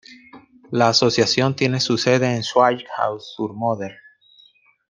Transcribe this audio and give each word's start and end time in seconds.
La 0.71 0.89
asociación 0.89 1.55
tiene 1.55 1.79
su 1.79 1.95
sede 1.99 2.33
en 2.35 2.41
Schweighouse-sur-Moder. 2.43 3.99